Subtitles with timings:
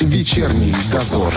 [0.00, 1.34] Вечерний дозор.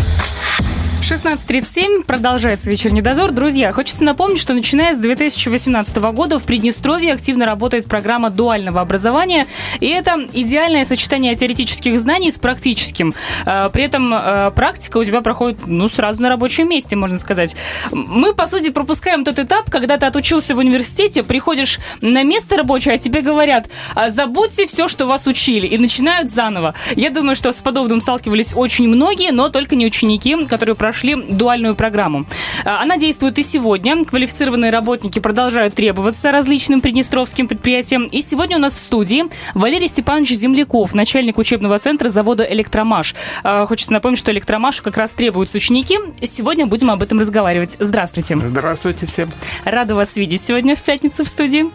[1.02, 3.32] 16.37, продолжается вечерний дозор.
[3.32, 9.48] Друзья, хочется напомнить, что начиная с 2018 года в Приднестровье активно работает программа дуального образования,
[9.80, 13.16] и это идеальное сочетание теоретических знаний с практическим.
[13.48, 17.56] Э, при этом э, практика у тебя проходит, ну, сразу на рабочем месте, можно сказать.
[17.92, 22.94] Мы, по сути, пропускаем тот этап, когда ты отучился в университете, приходишь на место рабочее,
[22.94, 26.76] а тебе говорят, «А забудьте все, что вас учили, и начинают заново.
[26.96, 31.16] Я думаю, что с подобным сталкивались очень многие, но только не ученики, которые прошли прошли
[31.16, 32.26] дуальную программу.
[32.66, 34.04] А, она действует и сегодня.
[34.04, 38.08] Квалифицированные работники продолжают требоваться различным приднестровским предприятиям.
[38.08, 39.24] И сегодня у нас в студии
[39.54, 43.16] Валерий Степанович Земляков, начальник учебного центра завода «Электромаш».
[43.44, 45.98] А, хочется напомнить, что «Электромаш» как раз требуются ученики.
[46.24, 47.78] Сегодня будем об этом разговаривать.
[47.80, 48.36] Здравствуйте.
[48.36, 49.30] Здравствуйте всем.
[49.64, 51.68] Рада вас видеть сегодня в пятницу в студии.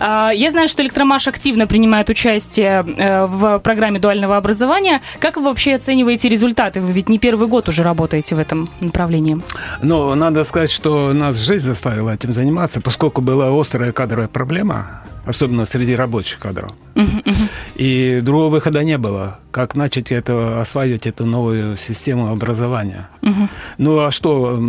[0.00, 5.02] А, я знаю, что «Электромаш» активно принимает участие э, в программе дуального образования.
[5.20, 6.80] Как вы вообще оцениваете результаты?
[6.80, 9.40] Вы ведь не первый год уже работаете в этом направлении?
[9.82, 15.66] Ну, надо сказать, что нас жизнь заставила этим заниматься, поскольку была острая кадровая проблема, особенно
[15.66, 16.70] среди рабочих кадров.
[16.94, 17.48] Uh-huh, uh-huh.
[17.74, 23.08] И другого выхода не было, как начать это, осваивать эту новую систему образования.
[23.22, 23.48] Uh-huh.
[23.78, 24.60] Ну а что,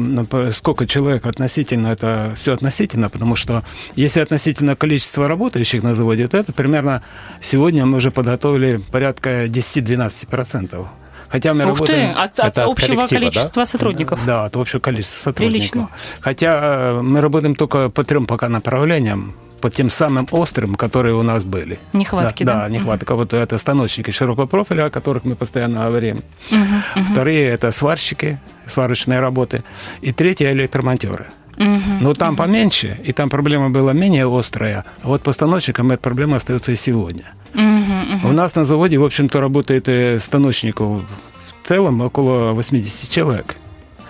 [0.52, 3.64] сколько человек относительно, это все относительно, потому что
[3.96, 7.04] если относительно количества работающих на заводе, то это примерно
[7.42, 10.88] сегодня мы уже подготовили порядка 10-12%.
[11.30, 12.14] Хотя мы Ух работаем...
[12.14, 13.66] ты, от, от, от общего количества да?
[13.66, 14.20] сотрудников.
[14.26, 15.72] Да, от общего количества сотрудников.
[15.72, 15.90] Прилично.
[16.22, 21.24] Хотя э, мы работаем только по трем пока направлениям по тем самым острым, которые у
[21.24, 21.80] нас были.
[21.94, 22.62] Нехватки, да?
[22.62, 23.14] Да, нехватка.
[23.14, 23.20] Угу.
[23.20, 26.22] Вот это станочники широкого профиля, о которых мы постоянно говорим.
[26.52, 27.04] Угу.
[27.12, 29.64] Вторые– это сварщики, сварочные работы.
[30.02, 31.28] И третье– электромонтеры.
[31.58, 32.44] Угу, Но там угу.
[32.44, 34.86] поменьше, и там проблема была менее острая.
[35.02, 37.26] А вот постановщикам эта проблема остается и сегодня.
[37.54, 38.30] Угу, угу.
[38.30, 43.56] У нас на заводе, в общем-то, работает э, станочников в целом около 80 человек.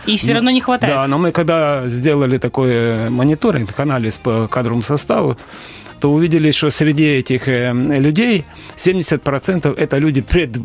[0.06, 0.94] И все равно не хватает.
[0.94, 5.38] Да, но мы когда сделали такой э, мониторинг, анализ по кадровому составу,
[6.00, 8.46] то увидели, что среди этих э, людей
[8.78, 10.58] 70% это люди пред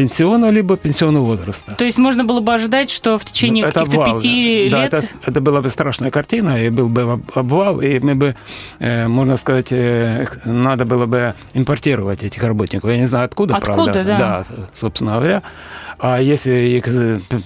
[0.00, 1.74] пенсиона либо пенсионного возраста.
[1.76, 4.82] То есть можно было бы ожидать, что в течение ну, каких-то пяти да.
[4.84, 4.90] лет...
[4.90, 8.34] Да, это, это была бы страшная картина, и был бы обвал, и мы бы,
[8.78, 12.88] э, можно сказать, э, надо было бы импортировать этих работников.
[12.90, 14.04] Я не знаю, откуда, откуда правда.
[14.04, 14.18] Да.
[14.18, 14.44] да,
[14.74, 15.42] собственно говоря.
[16.00, 16.84] А если их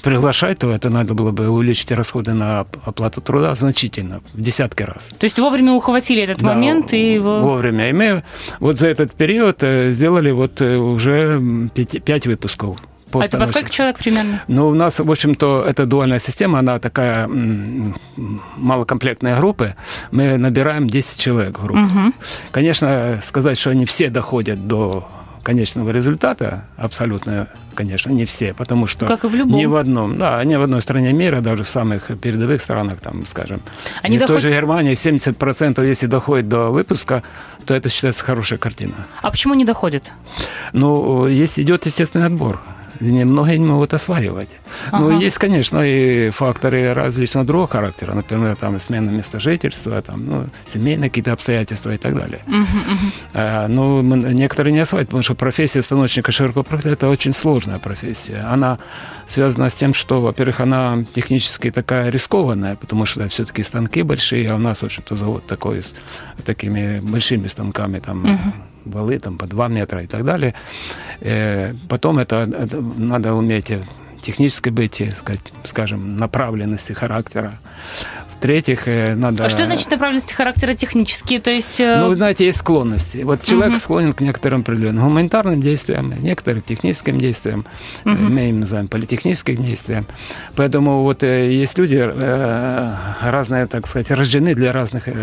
[0.02, 5.10] приглашать, то это надо было бы увеличить расходы на оплату труда значительно, в десятки раз.
[5.18, 7.40] То есть вовремя ухватили этот да, момент и его...
[7.40, 7.90] Вовремя.
[7.90, 8.22] И мы
[8.60, 11.70] вот за этот период э, сделали вот э, уже
[12.04, 12.78] пять выпусков.
[13.12, 14.42] А это по сколько человек примерно?
[14.48, 17.28] Ну, у нас, в общем-то, эта дуальная система, она такая
[18.56, 19.76] малокомплектная группа.
[20.10, 21.80] Мы набираем 10 человек в группу.
[21.80, 22.12] Угу.
[22.50, 25.08] Конечно, сказать, что они все доходят до
[25.44, 29.58] конечного результата абсолютно конечно, не все, потому что как и в любом.
[29.58, 33.26] ни в одном, да, ни в одной стране мира, даже в самых передовых странах, там,
[33.26, 33.60] скажем,
[34.02, 34.42] Они в доходят...
[34.42, 37.22] той же Германии 70%, если доходит до выпуска,
[37.66, 38.94] то это считается хорошая картина.
[39.20, 40.12] А почему не доходит?
[40.72, 42.60] Ну, есть идет естественный отбор
[43.00, 44.50] немного не могут осваивать.
[44.92, 45.12] Ну, ага.
[45.12, 50.46] Ну, есть, конечно, и факторы различного другого характера, например, там смена места жительства, там, ну,
[50.66, 52.40] семейные какие-то обстоятельства и так далее.
[52.46, 53.12] Угу, угу.
[53.34, 58.46] А, ну, некоторые не осваивают, потому что профессия станочника широкого профиля– это очень сложная профессия.
[58.50, 58.78] Она
[59.26, 64.54] связана с тем, что, во-первых, она технически такая рискованная, потому что все-таки станки большие, а
[64.54, 65.92] у нас, в общем-то, завод такой с
[66.44, 70.54] такими большими станками, там, угу валы там по 2 метра и так далее.
[71.20, 73.72] Э, потом это, это надо уметь
[74.22, 77.58] технической быть, сказать, скажем, направленности характера.
[78.38, 79.44] В-третьих, э, надо...
[79.44, 81.40] А что значит направленности характера технические?
[81.40, 81.80] То есть...
[81.80, 83.18] Э, ну, знаете, есть склонности.
[83.22, 83.78] Вот человек угу.
[83.78, 87.64] склонен к некоторым определенным гуманитарным действиям, некоторым техническим действиям,
[88.04, 88.14] угу.
[88.14, 90.06] мы им называем политехническим действиям.
[90.56, 91.96] Поэтому вот есть люди
[93.22, 95.16] разные, так сказать, рождены для разных угу.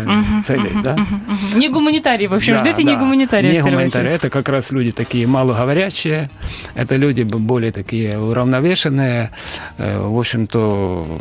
[0.44, 0.70] целей.
[0.74, 0.82] Угу.
[0.82, 0.94] Да?
[0.94, 1.58] Угу.
[1.58, 2.90] Не гуманитарии, в общем, да, ждите да.
[2.92, 3.52] не гуманитарии.
[3.52, 6.30] Не гуманитарии, это как раз люди такие малоговорящие,
[6.74, 9.30] это люди более такие уравновешенные,
[9.78, 11.20] в общем-то,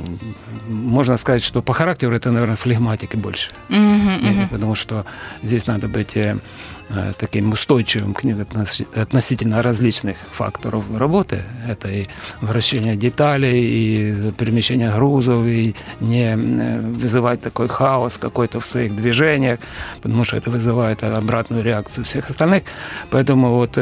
[0.68, 3.50] можно сказать, что по характеру это, наверное, флегматики больше.
[3.70, 4.48] Uh-huh, uh-huh.
[4.50, 5.06] Потому что
[5.44, 6.38] здесь надо быть э,
[6.90, 8.22] э, таким устойчивым к
[8.96, 11.42] относительно различных факторов работы.
[11.68, 12.08] Это и
[12.42, 19.60] вращение деталей, и перемещение грузов, и не э, вызывать такой хаос какой-то в своих движениях,
[20.04, 22.64] потому что это вызывает обратную реакцию всех остальных.
[23.10, 23.78] Поэтому вот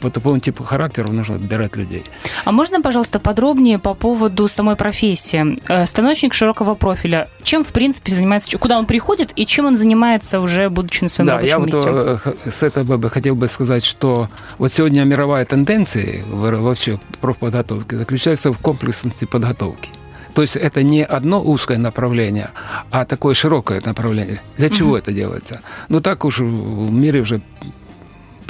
[0.00, 2.04] по такому типу характера нужно отбирать людей.
[2.44, 5.58] А можно, пожалуйста, подробнее по поводу самой профессии?
[5.68, 7.28] Э, станочник широкого профиля.
[7.42, 11.26] Чем, в принципе, занимается, куда он приходит и чем он занимается уже, будучи на своем
[11.26, 11.90] да, рабочем я месте?
[11.90, 17.94] Вот э, с этого бы хотел бы сказать, что вот сегодня мировая тенденция вообще профподготовки
[17.94, 19.90] заключается в комплексности подготовки.
[20.34, 22.50] То есть это не одно узкое направление,
[22.90, 24.40] а такое широкое направление.
[24.56, 24.96] Для чего угу.
[24.96, 25.60] это делается?
[25.88, 27.42] Ну так уж в мире уже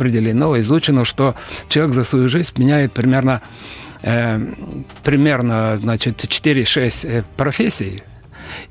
[0.00, 1.34] определено, изучено, что
[1.68, 3.42] человек за свою жизнь меняет примерно,
[4.02, 4.40] э,
[5.04, 8.02] примерно значит, 4-6 э, профессий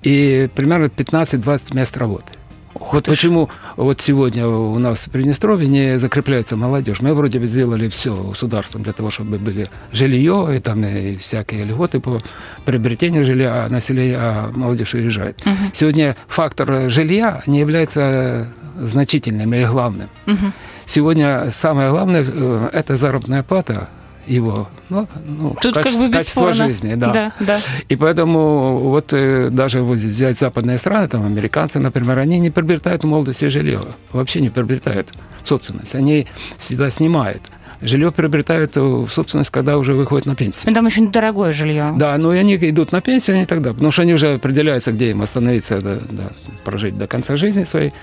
[0.02, 2.34] и примерно 15-20 мест работы.
[2.74, 7.02] Вот почему вот сегодня у нас в Приднестровье не закрепляется молодежь.
[7.02, 11.66] Мы вроде бы сделали все государством для того, чтобы были жилье и там и всякие
[11.66, 12.22] льготы по
[12.66, 15.42] приобретению жилья, а население, а молодежь уезжает.
[15.46, 15.56] Угу.
[15.74, 18.48] Сегодня фактор жилья не является
[18.80, 20.10] значительным или главным.
[20.28, 20.52] Угу.
[20.86, 23.90] Сегодня самое главное э,– это заработная плата
[24.30, 27.12] его, ну, ну Тут качество, как бы качество жизни, да.
[27.12, 27.60] да, да.
[27.88, 33.04] И поэтому вот э, даже вот взять западные страны, там американцы, например, они не приобретают
[33.04, 33.82] в молодости жилье,
[34.12, 36.28] вообще не приобретают собственность, они
[36.58, 37.50] всегда снимают.
[37.82, 40.64] Жилье приобретают в собственность, когда уже выходят на пенсию.
[40.68, 41.94] Ну, там очень дорогое жилье.
[41.96, 45.12] Да, но и они идут на пенсию они тогда, потому что они уже определяются, где
[45.12, 46.24] им остановиться, да, да,
[46.66, 47.94] прожить до конца жизни своей.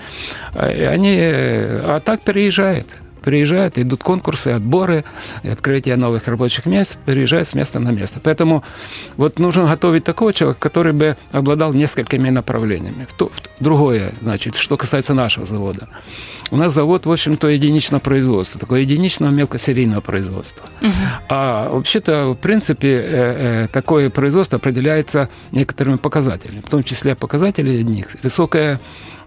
[0.53, 2.87] А, они, э, а так переезжают
[3.27, 5.03] приезжают, идут конкурсы, отборы,
[5.43, 8.21] открытие новых рабочих мест, переезжают с места на место.
[8.23, 8.63] Поэтому
[9.17, 13.05] вот нужно готовить такого человека, который бы обладал несколькими направлениями.
[13.59, 15.89] Другое, значит, что касается нашего завода.
[16.51, 20.65] У нас завод, в общем-то, единичное производство, такое единичное мелкосерийное производство.
[20.81, 20.91] Угу.
[21.27, 27.77] А вообще-то, в принципе, э, э, такое производство определяется некоторыми показателями, в том числе показатели
[27.77, 28.15] одних.
[28.23, 28.79] Высокая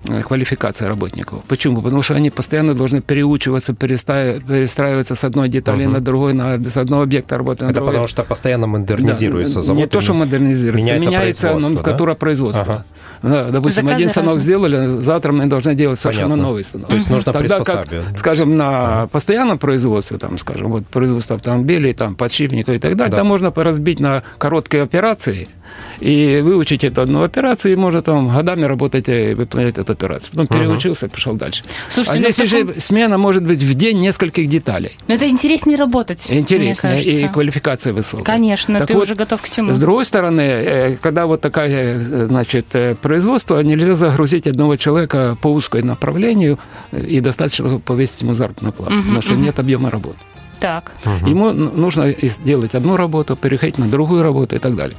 [0.03, 1.45] квалификация работников.
[1.47, 1.83] Почему?
[1.83, 5.93] Потому что они постоянно должны переучиваться, перестраиваться с одной детали угу.
[5.93, 7.93] на другой, на, с одного объекта работы на Это другой.
[7.93, 9.83] потому что постоянно модернизируется да, завод.
[9.83, 12.17] Не то, что модернизируется, меняется, меняется номенклатура да?
[12.17, 12.63] производства.
[12.63, 12.85] Ага.
[13.23, 14.45] Да, допустим, Заказы один станок разные.
[14.45, 16.49] сделали, завтра мы должны делать совершенно Понятно.
[16.49, 16.89] новый станок.
[16.89, 22.15] То есть нужно Тогда как, скажем, на постоянном производстве, там, скажем, вот производство автомобилей, там,
[22.15, 23.19] подшипников и так далее, да.
[23.19, 25.49] там можно поразбить на короткие операции–
[26.01, 30.31] и выучить эту одну операцию, и можно там годами работать и выполнять эту операцию.
[30.33, 31.65] Потом переучился, пошел дальше.
[31.89, 32.71] Слушайте, а здесь таком...
[32.71, 34.97] уже смена может быть в день нескольких деталей.
[35.09, 36.27] Но это интереснее работать.
[36.31, 38.25] Интереснее, и квалификация высокая.
[38.25, 39.73] Конечно, так ты вот, уже готов к всему.
[39.73, 45.37] С другой стороны, э, когда вот такая, э, значит, э, производство, нельзя загрузить одного человека
[45.41, 46.59] по узкому направлению
[46.93, 49.43] и достаточно повесить ему заработную плату, угу, потому что угу.
[49.43, 50.19] нет объема работы.
[50.59, 50.93] Так.
[51.05, 51.29] Угу.
[51.29, 54.97] Ему нужно сделать одну работу, переходить на другую работу и так далее.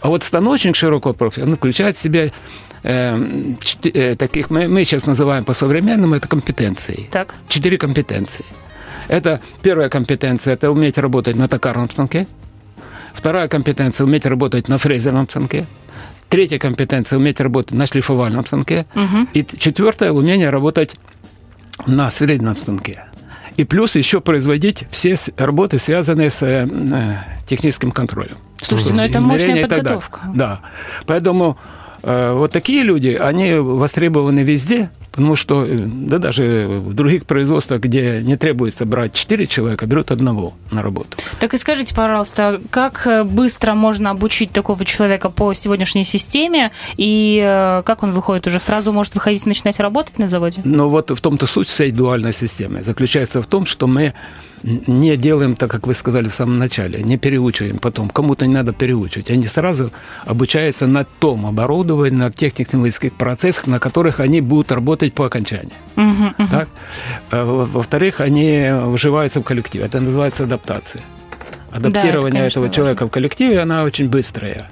[0.00, 2.30] А вот станочник широкого профиля, он включает в себя
[2.82, 7.08] таких, мы, мы сейчас называем по-современному, это компетенции.
[7.10, 7.34] Так.
[7.48, 8.44] Четыре компетенции.
[9.08, 12.26] Это первая компетенция, это уметь работать на токарном станке.
[13.14, 15.66] Вторая компетенция– уметь работать на фрезерном станке.
[16.28, 18.86] Третья компетенция– уметь работать на шлифовальном станке.
[18.94, 19.28] Угу.
[19.34, 20.96] И четвертое– умение работать
[21.86, 23.04] на сверлильном станке.
[23.58, 28.36] И плюс еще производить все работы, связанные с э, э, техническим контролем.
[28.62, 30.20] Слушайте, ну это мощная подготовка.
[30.34, 30.60] Да.
[31.06, 37.26] Поэтому э, вот такие люди, они востребованы везде, Потому что, э, да даже в других
[37.26, 41.18] производствах, где не требуется брать 4 человека, берут одного на работу.
[41.38, 47.42] Так и скажите, пожалуйста, как э, быстро можно обучить такого человека по сегодняшней системе, и
[47.44, 50.62] э, как он выходит уже сразу, может выходить и начинать работать на заводе?
[50.64, 54.14] Ну вот в том-то суть всей дуальной системы заключается в том, что мы
[54.62, 58.08] не делаем так, как вы сказали в самом начале, не переучиваем потом.
[58.08, 59.30] Кому-то не надо переучивать.
[59.30, 59.90] Они сразу
[60.24, 65.74] обучаются на том оборудовании, на тех технологических процессах, на которых они будут работать по окончании.
[65.96, 66.50] Uh-huh, uh-huh.
[66.50, 66.68] Так?
[67.30, 69.82] Во-вторых, они вживаются в коллектив.
[69.82, 71.02] Это называется адаптация
[71.72, 72.74] адаптирование да, это, этого важно.
[72.74, 74.70] человека в коллективе, она очень быстрая.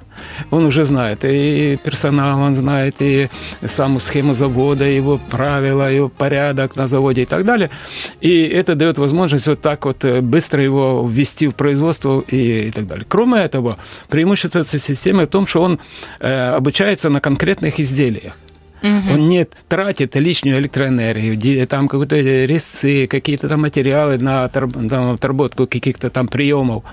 [0.51, 3.27] Он уже знает и персонал, он знает и
[3.65, 7.71] саму схему завода, его правила, его порядок на заводе и так далее.
[8.19, 12.71] И это дает возможность вот так вот э, быстро его ввести в производство и, и
[12.71, 13.05] так далее.
[13.09, 13.77] Кроме этого,
[14.09, 15.79] преимущество этой системы в том, что он
[16.19, 18.33] э, обучается на конкретных изделиях.
[18.81, 19.13] Угу.
[19.13, 26.09] Он не тратит лишнюю электроэнергию, там какие-то резцы, какие-то там материалы на там, отработку каких-то
[26.09, 26.83] там приемов,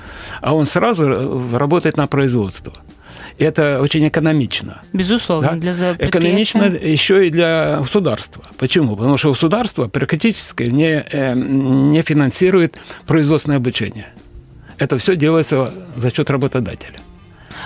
[0.41, 2.75] а он сразу э, работает на производство.
[3.39, 4.83] Это очень экономично.
[4.93, 5.57] Безусловно, да?
[5.57, 8.45] для Экономично еще и для государства.
[8.59, 8.97] Почему?
[8.97, 12.77] Потому что государство практически не, э, не финансирует
[13.07, 14.09] производственное обучение.
[14.79, 16.99] Это все делается за счет работодателя.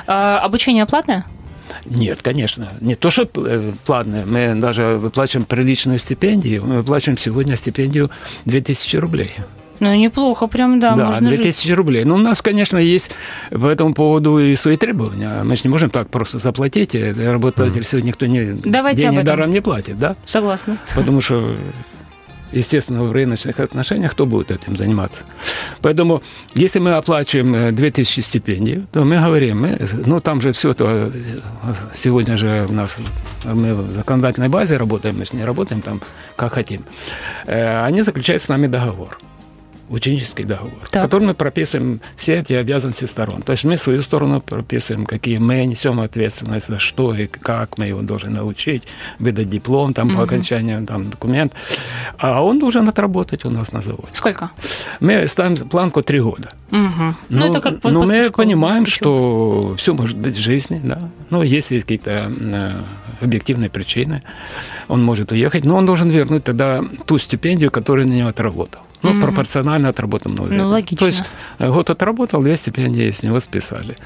[0.07, 1.27] А обучение платное?
[1.85, 2.69] Нет, конечно.
[2.81, 4.25] Не то, что э, платное.
[4.27, 6.65] Мы даже выплачиваем приличную стипендию.
[6.65, 8.11] Мы выплачиваем сегодня стипендию
[8.47, 9.33] 2000 рублей.
[9.81, 11.77] Ну, неплохо, прям, да, Да, можно 2000 жить.
[11.77, 12.05] рублей.
[12.05, 13.11] Ну, у нас, конечно, есть
[13.51, 15.43] по этому поводу и свои требования.
[15.43, 16.95] Мы же не можем так просто заплатить.
[16.95, 20.15] Работодатель сегодня никто не, Давайте об денег даром не платит, да?
[20.25, 20.79] Согласна.
[20.95, 21.57] Потому что,
[22.53, 25.25] естественно, в рыночных отношениях кто будет этим заниматься?
[25.81, 26.23] Поэтому,
[26.55, 30.87] если мы оплачиваем э, 2000 стипендий, то мы говорим, мы, ну, там же все то,
[30.89, 31.11] э,
[31.95, 32.97] сегодня же у нас,
[33.45, 36.01] мы в законодательной базе работаем, мы же не работаем там,
[36.37, 36.85] как хотим.
[37.47, 39.19] Э, Они заключают с нами договор
[39.89, 41.03] ученический договор, Так.
[41.03, 43.43] в котором мы прописываем все эти обязанности сторон.
[43.43, 47.87] То есть мы свою сторону прописываем, какие мы несем ответственность за что и как мы
[47.87, 48.83] его должны научить,
[49.19, 51.53] выдать диплом там, по окончанию там, документ.
[52.19, 54.09] А он должен отработать у нас на заводе.
[54.13, 54.51] Сколько?
[55.01, 56.53] Мы ставим планку три года.
[56.71, 57.17] Мгм.
[57.29, 58.97] Ну, это как но после мы понимаем, Учёба.
[58.97, 61.11] что все может быть в жизни, да.
[61.31, 62.73] Ну, если есть какие-то э,
[63.21, 64.23] объективные причины,
[64.89, 68.81] он может уехать, но он должен вернуть тогда ту стипендию, которую на него отработал.
[69.03, 70.65] Ну, пропорционально отработанному времени.
[70.65, 70.97] логично.
[70.99, 71.25] То есть
[71.59, 73.97] э, год отработал, две стипендии с него списали.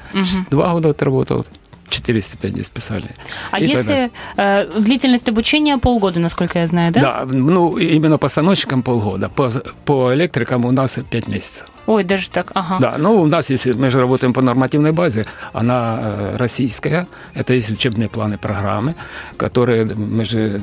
[0.49, 1.45] Два года отработал,
[1.89, 3.15] четыре стипендии списали.
[3.51, 7.01] А И если э, длительность обучения полгода, насколько я знаю, да?
[7.01, 9.29] Да, ну, именно постановщикам полгода.
[9.29, 9.51] По,
[9.85, 11.67] по электрикам у нас пять месяцев.
[11.85, 12.77] Ой, даже так, ага.
[12.79, 17.53] Да, ну у нас, если мы же работаем по нормативной базе, она э, российская, это
[17.53, 18.95] есть учебные планы, программы,
[19.37, 20.61] которые мы же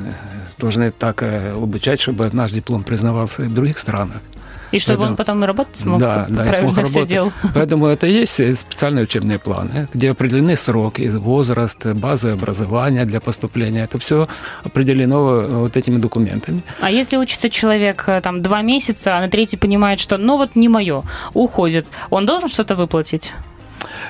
[0.59, 4.23] должны так э, обучать, чтобы наш диплом признавался и в других странах.
[4.73, 7.09] И чтобы Поэтому- он потом работать смог, да, да, правильно смог работать.
[7.09, 7.33] делал.
[7.55, 13.85] Поэтому это есть э, специальные учебные планы, где определены сроки, возраст, базовое образование для поступления.
[13.85, 14.27] Это все
[14.65, 16.63] определено э, вот этими документами.
[16.81, 20.69] А если учится человек там два месяца, а на третий понимает, что ну вот не
[20.69, 21.03] мое,
[21.35, 23.33] уходит, он должен что-то выплатить?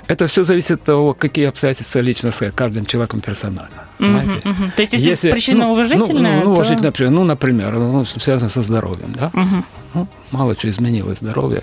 [0.07, 3.85] Это все зависит от того, какие обстоятельства лично с каждым человеком персонально.
[3.99, 4.41] понимаете?
[4.45, 4.73] Мгм, мгм.
[4.77, 8.49] То есть если, причина ну, уважительная, ну, ну, то- уважительная причина, ну, например, ну, связано
[8.49, 9.31] со здоровьем, да?
[9.33, 9.65] Мгм.
[10.35, 11.63] Мало что изменилось здоровье,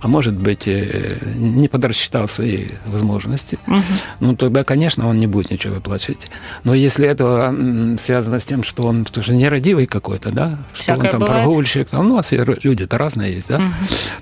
[0.00, 3.82] а может быть, э, не подрасчитал свои возможности, Мгм.
[4.20, 6.28] ну, тогда, конечно, он не будет ничего выплачивать.
[6.64, 7.54] Но если это
[8.00, 11.42] связано с тем, что он тоже нерадивый какой-то, да, что Всякое он там бывает.
[11.44, 13.60] прогульщик, там, ну, р- люди-то разные есть, да,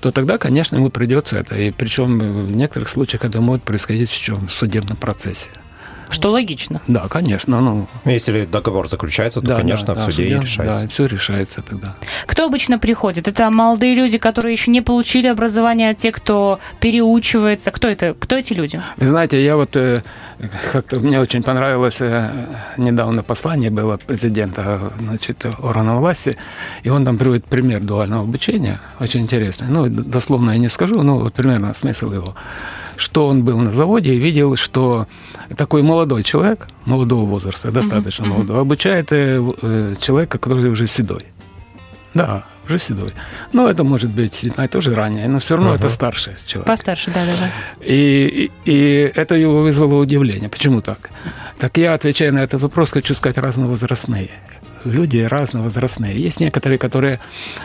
[0.01, 1.55] то тогда, конечно, ему придется это.
[1.57, 4.49] И причем в некоторых случаях это может происходить в чем?
[4.49, 5.51] В судебном процессе.
[6.09, 6.81] Что логично.
[6.87, 10.41] Да, конечно, ну, Если договор заключается, то, да, конечно, да, в да, суде и судья,
[10.41, 10.83] решается.
[10.83, 11.95] Да, все решается тогда.
[12.27, 13.29] Кто обычно приходит?
[13.29, 17.71] Это молодые люди, которые еще не получили образование, те, кто переучивается.
[17.71, 18.15] Кто это?
[18.15, 18.81] Кто эти люди?
[18.97, 20.03] Вы знаете, я вот э,
[20.73, 22.31] как-то мне очень понравилось э,
[22.77, 26.37] недавно послание было президента значит, органов власти,
[26.83, 29.69] и он там приводит пример дуального обучения, очень интересный.
[29.69, 32.35] Ну, дословно я не скажу, но вот примерно смысл его.
[32.97, 35.07] Что он был на заводе и видел, что
[35.57, 41.25] такой молодой человек, молодого возраста, достаточно молодого, обучает э, э, человека, который уже седой.
[42.15, 43.13] Да, уже седой.
[43.53, 46.67] Но это может быть а, тоже ранее, но все равно это старший человек.
[46.67, 47.51] Постарше, да-да-да.
[47.85, 50.49] И, и, и это его вызвало удивление.
[50.49, 51.11] Почему так?
[51.59, 54.31] Так я, отвечая на этот вопрос, хочу сказать разновозрастные.
[54.85, 56.17] Люди разновозрастные.
[56.17, 57.19] Есть некоторые, которые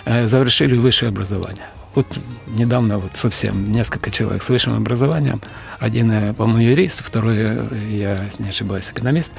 [0.06, 1.66] э, завершили высшее образование.
[1.96, 2.06] Вот
[2.48, 5.42] недавно вот совсем несколько человек с высшим образованием.
[5.80, 9.34] Один, э, по-моему, юрист, второй, э, я не ошибаюсь, экономист.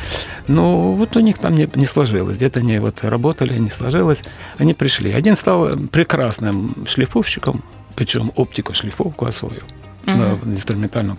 [0.49, 2.37] Ну, вот у них там не, не сложилось.
[2.37, 4.23] Где-то они вот работали, не сложилось.
[4.59, 5.12] Они пришли.
[5.12, 7.62] Один стал прекрасным шлифовщиком,
[7.95, 9.64] причем оптику шлифовку освоил
[10.07, 11.19] на в инструментальном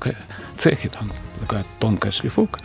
[0.58, 2.60] цехе, там такая тонкая шлифовка.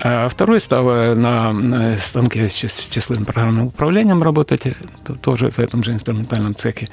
[0.00, 0.84] А второй стал
[1.14, 1.52] на,
[1.96, 4.74] станке с чис- числовым программным управлением работать, э,
[5.04, 6.88] то- тоже в этом же инструментальном цехе.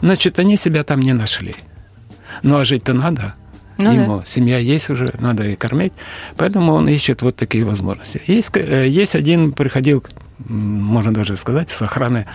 [0.00, 1.54] Значит, они себя там не нашли.
[2.42, 3.34] Ну, а жить-то надо.
[3.76, 5.92] Ну Ему семья есть уже, надо и кормить.
[6.36, 8.20] Поэтому он ищет вот такие возможности.
[8.26, 10.04] Есть, э, есть один, приходил,
[10.46, 12.26] можно даже сказать, с охраны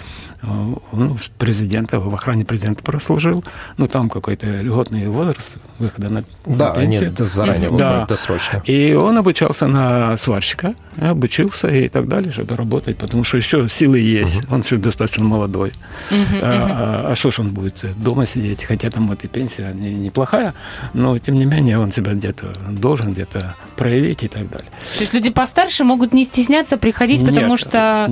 [0.42, 0.46] э,
[0.92, 3.44] ну, президента, в охране президента прослужил.
[3.78, 7.12] Ну, там какой-то льготный возраст выхода на, на Да, они пенсию.
[7.12, 7.72] д- заранее.
[7.72, 8.06] Да.
[8.06, 8.62] досрочно.
[8.66, 14.00] И он обучался на сварщика, обучился и так далее, чтобы работать, потому что еще силы
[14.00, 15.74] есть, он еще достаточно молодой.
[16.12, 19.94] А, а- а что ж он будет дома сидеть, хотя там вот и пенсия не-
[19.94, 20.54] неплохая,
[20.94, 24.70] но тем не менее он себя где-то должен где-то проявить и так далее.
[24.96, 27.60] То есть люди постарше могут не стесняться приходить, потому Нет,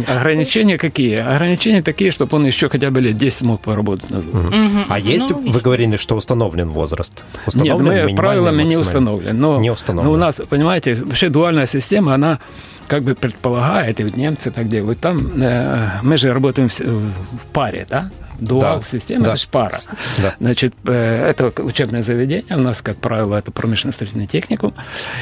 [0.03, 0.17] что...
[0.19, 1.15] Ограничения какие?
[1.17, 4.09] Ограничения такие, чтобы он еще хотя бы лет 10 мог поработать.
[4.09, 4.85] Мгм.
[4.89, 7.23] А есть, Ну, вы говорили, что установлен возраст?
[7.33, 9.33] Нет, Установлен мы минимальный, правилами не установлены.
[9.33, 10.09] Но, Не установлен.
[10.11, 12.39] но у нас, понимаете, вообще дуальная система, она
[12.87, 17.45] как бы предполагает, и вот немцы так делают, там э, мы же работаем в, в
[17.53, 18.09] паре, да?
[18.39, 19.31] Дуал Да, система, да.
[19.31, 19.77] это же пара.
[20.21, 20.35] Да.
[20.39, 24.73] Значит, э, это учебное заведение, у нас, как правило, это промышленно-строительный техникум,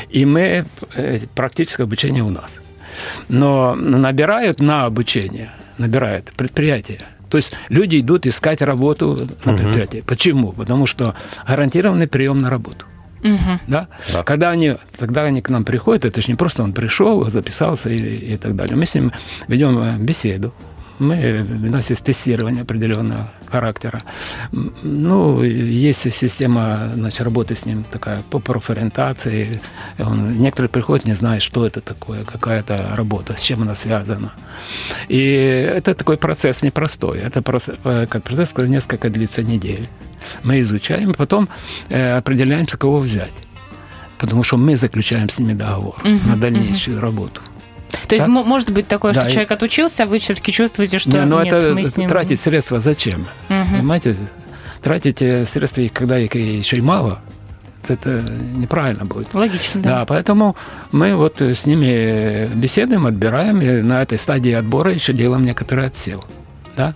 [0.10, 2.50] и мы э, практическое обучение у нас.
[3.28, 7.00] Но набирают на обучение, набирают предприятия.
[7.30, 10.00] То есть люди идут искать работу на предприятии.
[10.00, 10.08] Угу.
[10.08, 10.52] Почему?
[10.52, 11.16] Потому что
[11.48, 12.86] гарантированный прием на работу.
[13.24, 13.60] Угу.
[13.68, 13.88] Да?
[14.14, 14.24] да.
[14.24, 18.34] Когда они, тогда они к нам приходят, это же не просто он пришел, записался и,
[18.34, 18.76] и так далее.
[18.76, 19.12] Мы с ним
[19.48, 20.54] ведем э, беседу.
[21.00, 24.04] Мы, у нас есть тестирование определенного характера.
[24.52, 29.62] Ну, есть система значит, работы с ним такая по профориентации.
[29.98, 34.34] Он, некоторые приходят, не знают, что это такое, какая это работа, с чем она связана.
[35.08, 37.20] И это такой процесс непростой.
[37.20, 39.88] Это процесс, э, процесс, который несколько длится недель.
[40.44, 41.48] Мы изучаем, потом
[41.90, 43.34] э, определяемся, кого взять.
[44.18, 47.42] Потому что мы заключаем с ними договор uh на дальнейшую uh работу.
[48.10, 51.42] То есть может быть такое, что человек отучился, а вы все-таки чувствуете, что не, ну
[51.42, 52.10] нет, это мы с ним...
[52.10, 53.28] тратить средства зачем?
[53.48, 54.16] Понимаете,
[54.82, 57.22] тратить средства, когда их еще и мало,
[57.88, 58.24] это
[58.56, 59.34] неправильно будет.
[59.34, 59.90] Логично, да.
[59.90, 60.56] Да, поэтому
[60.92, 66.24] мы вот с ними беседуем, отбираем, и на этой стадии отбора еще делаем некоторый отсев
[66.80, 66.96] да?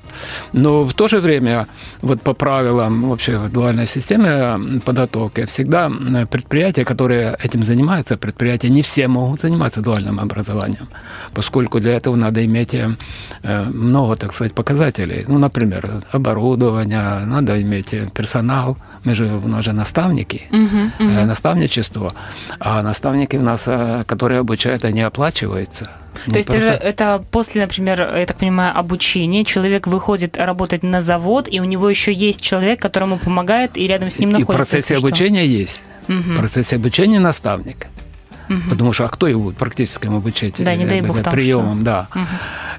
[0.54, 1.68] Но в то же время,
[2.02, 5.92] вот по правилам вообще дуальной системы подготовки, всегда
[6.32, 10.88] предприятия, которые этим занимаются, предприятия не все могут заниматься дуальным образованием,
[11.34, 12.90] поскольку для этого надо иметь э,
[13.74, 15.26] много, так сказать, показателей.
[15.28, 21.26] Ну, например, оборудование, надо иметь персонал, мы же, у нас же наставники, uh-huh, uh-huh.
[21.26, 22.14] наставничество,
[22.60, 23.68] а наставники у нас,
[24.06, 25.90] которые обучают, они оплачиваются.
[26.26, 26.72] То есть просто...
[26.72, 31.90] это, после, например, я так понимаю, обучения, человек выходит работать на завод, и у него
[31.90, 34.52] еще есть человек, которому помогает, и рядом с ним находится.
[34.52, 35.52] И в процессе обучения что?
[35.52, 35.86] есть.
[36.08, 36.34] Угу.
[36.34, 37.88] В процессе обучения наставник.
[38.50, 38.70] Угу.
[38.70, 40.56] Потому что а кто его практическому обучать?
[40.58, 41.86] Да, не дай бог там Приемом, что.
[41.86, 42.08] да.
[42.14, 42.26] Угу.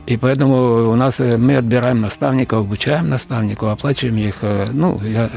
[0.07, 4.37] И поэтому у нас э, мы отбираем наставников, обучаем наставников, оплачиваем их.
[4.43, 5.31] Э, ну, я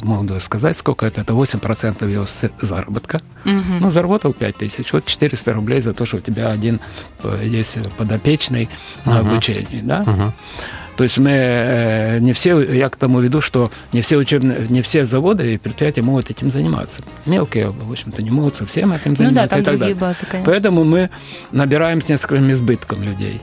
[0.00, 1.20] могу сказать, сколько это.
[1.20, 2.26] Это 8% его
[2.60, 3.20] заработка.
[3.44, 3.80] Угу.
[3.80, 4.92] Ну, заработал 5 тысяч.
[4.92, 6.80] Вот 400 рублей за то, что у тебя один
[7.22, 8.68] э, есть подопечный
[9.04, 9.30] на угу.
[9.30, 9.80] обучении.
[9.82, 10.02] Да?
[10.02, 10.32] Угу.
[10.96, 15.04] То есть мы не все, я к тому веду, что не все учебные, не все
[15.04, 17.02] заводы и предприятия могут этим заниматься.
[17.24, 19.26] Мелкие, в общем-то, не могут совсем этим заниматься.
[19.26, 19.94] Ну да, там и так далее.
[19.96, 20.52] базы, конечно.
[20.52, 21.10] Поэтому мы
[21.50, 23.40] набираем с нескольким избытком людей.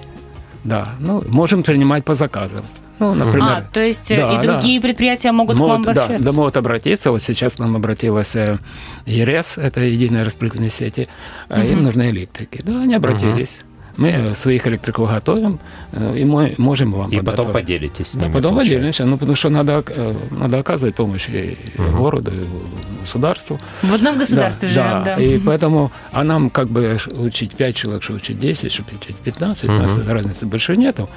[0.64, 2.64] Да, ну, можем принимать по заказам.
[3.00, 4.88] Ну, например, а, то есть да, и другие да.
[4.88, 6.18] предприятия могут, могут к вам обращаться?
[6.18, 7.12] Да, да, могут обратиться.
[7.12, 8.58] Вот сейчас нам обратилась э,
[9.06, 11.08] ЕРЕС, это единая распределительные сети,
[11.50, 11.60] угу.
[11.62, 12.62] им нужны электрики.
[12.64, 13.64] Да, они обратились.
[13.98, 15.60] Мы своих электриков готовим,
[15.92, 18.76] э, и мы можем вам И потом поделитесь с ними, Да, потом получается.
[18.76, 21.98] поделимся, ну, потому что надо, э, надо оказывать помощь и угу.
[21.98, 23.60] городу, и государству.
[23.82, 25.16] В одном государстве да, живем, да.
[25.16, 25.22] да.
[25.22, 29.64] И поэтому, а нам как бы учить 5 человек, что учить 10, что учить 15,
[29.64, 29.74] угу.
[29.74, 31.10] у нас разницы большой нету.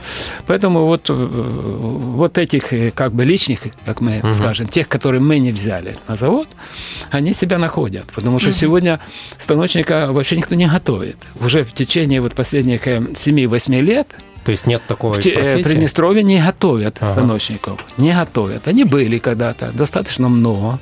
[0.47, 4.33] Поэтому вот, э, вот этих как бы личных, как мы угу.
[4.33, 6.49] скажем, тех, которые мы не взяли на завод,
[7.11, 8.07] они себя находят.
[8.14, 8.57] Потому что угу.
[8.57, 9.01] сегодня
[9.38, 11.16] станочника вообще никто не готовит.
[11.40, 14.09] Уже в течение вот последних последних 7-8 э, лет
[14.45, 15.12] то есть нет такого.
[15.12, 15.62] В профессии?
[15.62, 17.12] Приднестровье не готовят ага.
[17.12, 17.85] станочников.
[17.97, 18.66] Не готовят.
[18.66, 20.81] Они были когда-то, достаточно много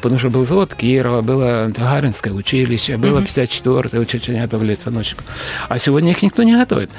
[0.00, 5.24] потому что был завод Кирова, было Гагаринское училище, было 54-е училище станочников.
[5.68, 6.90] А сегодня их никто не готовит.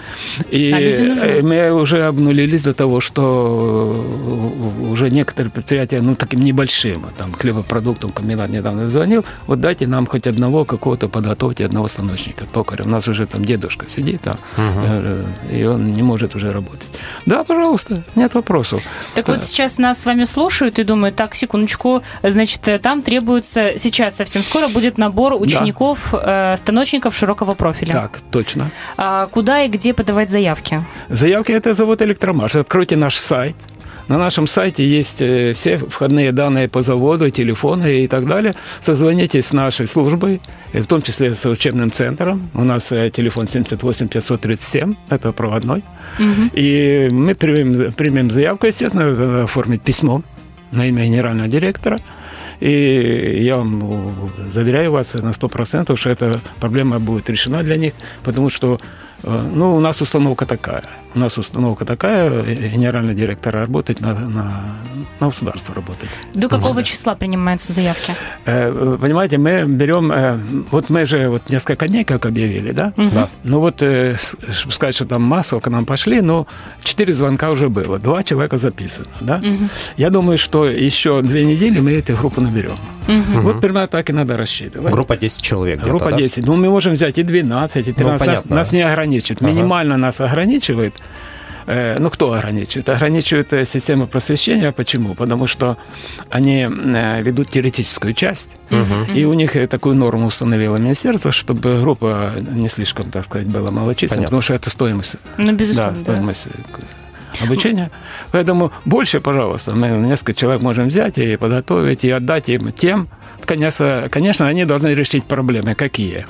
[0.49, 3.95] И а мы уже обнулились до того, что
[4.89, 10.27] уже некоторые предприятия, ну, таким небольшим, там, хлебопродуктом комбинат недавно звонил, вот дайте нам хоть
[10.27, 12.85] одного какого-то подготовьте, одного станочника, токаря.
[12.85, 15.55] У нас уже там дедушка сидит там, угу.
[15.55, 16.89] и он не может уже работать.
[17.25, 18.83] Да, пожалуйста, нет вопросов.
[19.15, 23.77] Так вот сейчас нас с вами слушают и думают, так, секундочку, значит, там там требуется
[23.77, 26.55] сейчас совсем скоро будет набор учеников, да.
[26.55, 27.93] э, станочников широкого профиля.
[27.93, 28.69] Так, точно.
[28.97, 30.83] А куда и где подавать заявки?
[31.07, 32.55] Заявки это завод Электромаш.
[32.55, 33.55] Откройте наш сайт.
[34.09, 38.55] На нашем сайте есть э, все входные данные по заводу, телефоны и так далее.
[38.81, 40.41] Созвонитесь с нашей службой,
[40.73, 42.49] в том числе с учебным центром.
[42.53, 45.85] У нас э, телефон 78 537, это проводной.
[46.19, 46.49] Угу.
[46.55, 50.23] И мы примем, примем заявку, естественно, оформить письмо
[50.73, 52.01] на имя генерального директора–
[52.61, 57.93] и я вам заверяю вас на 100%, что эта проблема будет решена для них,
[58.23, 58.79] потому что
[59.23, 64.51] э, ну, у нас установка такая– у нас установка такая, генеральный директор работает на, на,
[65.19, 66.11] на государство работает.
[66.33, 66.83] До какого да.
[66.83, 68.13] числа принимаются заявки?
[68.45, 70.37] Э, понимаете, мы берем, э,
[70.71, 72.93] вот мы же вот несколько дней как объявили, да?
[72.97, 73.09] Угу.
[73.09, 73.29] Да.
[73.43, 74.15] Ну вот, э,
[74.69, 76.47] сказать, что там массово к нам пошли, но
[76.83, 79.37] четыре звонка уже было, два человека записано, да?
[79.37, 79.69] Угу.
[79.97, 82.77] Я думаю, что еще две недели мы эту группу наберем.
[83.07, 83.41] Угу.
[83.41, 84.93] Вот примерно так и надо рассчитывать.
[84.93, 86.45] Группа 10 человек Группа 10.
[86.45, 86.51] Да?
[86.51, 88.27] Ну, мы можем взять и 12, и 13.
[88.27, 89.41] Ну, нас, нас не ограничивает.
[89.41, 89.51] Ага.
[89.51, 91.00] Минимально нас ограничивает Э,
[91.99, 92.89] ну, кто ограничивает?
[92.89, 94.71] Ограничивает э, система просвещения.
[94.71, 95.15] Почему?
[95.15, 95.77] Потому что
[96.29, 99.13] они э, ведут теоретическую часть, угу.
[99.13, 104.25] и у них такую норму установило министерство, чтобы группа не слишком, так сказать, была малочисленной,
[104.25, 105.15] потому что это стоимость.
[105.37, 107.45] Ну, безусловно, да, стоимость да.
[107.45, 107.91] обучения.
[108.31, 113.07] Поэтому больше, пожалуйста, мы несколько человек можем взять и подготовить, и отдать им тем.
[113.45, 115.75] Конечно, конечно они должны решить проблемы.
[115.75, 116.25] Какие?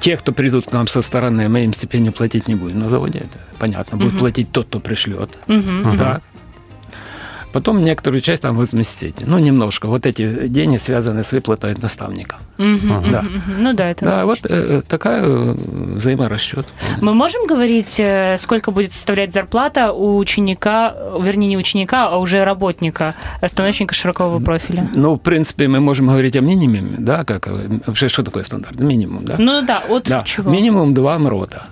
[0.00, 3.18] Те, кто придут к нам со стороны, мы им стипендию платить не будем на заводе,
[3.18, 3.98] это понятно.
[3.98, 4.20] Будет угу.
[4.20, 5.30] платить тот, кто пришлет.
[5.46, 6.22] Угу, так.
[7.52, 9.26] Потом некоторую часть там возместить.
[9.26, 9.88] Ну, немножко.
[9.88, 12.36] Вот эти деньги связаны с выплатой наставника.
[12.58, 13.20] Угу, да.
[13.20, 13.40] Угу.
[13.58, 15.54] Ну да, это Да, вот э, такая э,
[15.96, 16.66] взаиморасчет.
[17.00, 22.44] Мы можем говорить, э, сколько будет составлять зарплата у ученика, вернее, не ученика, а уже
[22.44, 23.14] работника,
[23.46, 24.88] станочника широкого профиля?
[24.94, 27.48] Ну, в принципе, мы можем говорить о минимуме, да, как
[27.86, 28.78] вообще что такое стандарт?
[28.78, 29.36] Минимум, да?
[29.38, 30.22] Ну да, от да.
[30.22, 30.50] чего?
[30.50, 31.64] Минимум два МРОТа.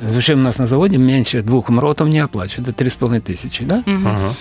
[0.00, 2.68] Зачем у нас на заводе меньше двух МРОТов не оплачивают?
[2.68, 3.82] Это три с половиной тысячи, да?
[3.86, 4.34] Угу.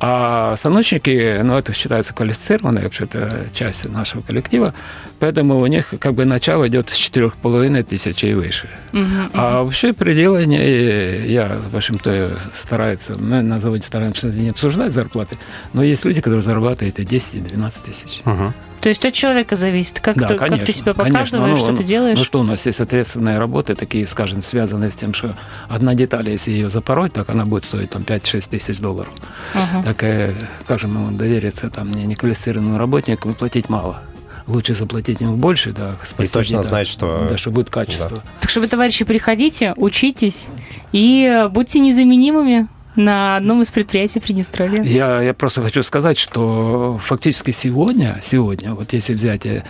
[0.00, 4.74] А станочники, ну, это считается квалифицированная вообще-то часть нашего коллектива,
[5.18, 8.68] поэтому у них как бы начало идет с четырех половиной тысячи и выше.
[8.92, 9.02] Угу,
[9.34, 9.66] а угу.
[9.66, 15.38] вообще пределы, не, я, в общем-то, старается, мы на заводе стараемся не обсуждать зарплаты,
[15.72, 18.22] но есть люди, которые зарабатывают и 10, и 12 тысяч.
[18.24, 18.54] Угу.
[18.84, 21.70] То есть от человека зависит, как, да, ты, конечно, как ты себя показываешь, ну, что
[21.70, 22.18] ну, ты делаешь.
[22.18, 25.38] Ну что, у нас есть ответственные работы, такие, скажем, связанные с тем, что
[25.70, 29.10] одна деталь, если ее запороть, так она будет стоить там 5-6 тысяч долларов.
[29.54, 29.84] Ага.
[29.84, 30.34] Так, э,
[30.82, 34.02] мы вам довериться там не неквалифицированному работнику, выплатить мало
[34.46, 36.24] лучше заплатить ему больше, да, спасибо.
[36.24, 37.26] И точно да, знать, что...
[37.30, 38.18] Да, что будет качество.
[38.18, 38.22] Да.
[38.40, 40.48] Так что вы, товарищи, приходите, учитесь
[40.92, 44.82] и будьте незаменимыми на одном из предприятий Приднестровья.
[44.82, 49.62] Я, я просто хочу сказать, что фактически сегодня, сегодня, вот если взять, э,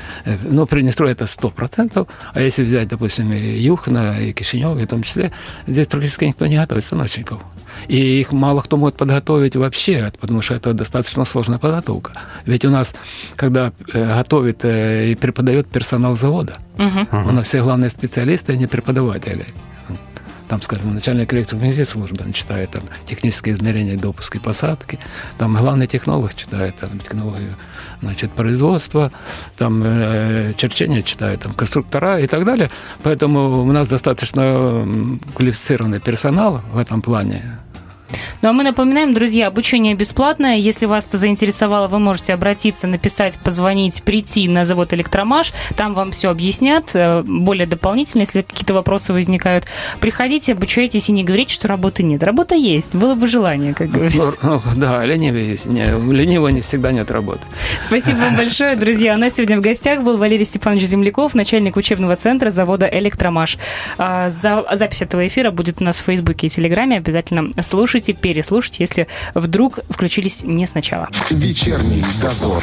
[0.42, 5.32] ну, Приднестровье это 100%, а если взять, допустим, и Юхна, и Кишинев, в том числе,
[5.66, 7.40] здесь практически никто не готовит станочников.
[7.88, 12.12] И их мало кто может подготовить вообще, потому что это достаточно сложная подготовка.
[12.46, 12.94] Ведь у нас,
[13.36, 17.06] когда э, готовит э, и преподает персонал завода, угу.
[17.12, 19.46] у нас все главные специалисты, они преподаватели
[20.48, 24.98] там, скажем, начальник электромагнитной службы, он читает там технические измерения допуска и посадки,
[25.38, 27.56] там главный технолог читает там технологию
[28.02, 29.10] значит, производства,
[29.56, 32.70] там э, черчение читает, там конструктора и так далее.
[33.02, 34.86] Поэтому у нас достаточно
[35.34, 37.42] квалифицированный персонал в этом плане.
[38.44, 40.58] Ну а мы напоминаем, друзья, обучение бесплатное.
[40.58, 45.54] Если вас это заинтересовало, вы можете обратиться, написать, позвонить, прийти на завод «Электромаш».
[45.76, 49.64] Там вам все объяснят э, более дополнительно, если какие-то вопросы возникают.
[49.98, 52.22] Приходите, обучайтесь и не говорите, что работы нет.
[52.22, 54.34] Работа есть, было бы желание, как ну, говорится.
[54.42, 57.40] Ну, да, ленивый, не, ленивого не всегда нет работы.
[57.80, 59.14] Спасибо вам большое, друзья.
[59.14, 63.56] У нас сегодня в гостях был Валерий Степанович Земляков, начальник учебного центра завода «Электромаш».
[63.96, 66.98] А, за, запись этого эфира будет у нас в Фейсбуке и Телеграме.
[66.98, 71.08] Обязательно слушайте, переслушать, если вдруг включились не сначала.
[71.30, 72.62] Вечерний дозор.